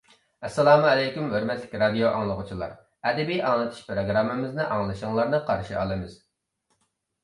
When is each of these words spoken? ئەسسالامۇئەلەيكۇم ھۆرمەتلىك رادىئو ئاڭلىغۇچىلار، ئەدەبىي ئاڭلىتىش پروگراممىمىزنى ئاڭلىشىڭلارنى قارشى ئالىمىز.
ئەسسالامۇئەلەيكۇم 0.47 1.27
ھۆرمەتلىك 1.33 1.75
رادىئو 1.83 2.09
ئاڭلىغۇچىلار، 2.13 2.75
ئەدەبىي 3.11 3.45
ئاڭلىتىش 3.53 3.85
پروگراممىمىزنى 3.93 4.69
ئاڭلىشىڭلارنى 4.73 5.47
قارشى 5.53 5.83
ئالىمىز. 5.83 6.23